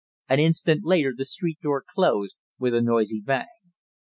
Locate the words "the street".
1.15-1.59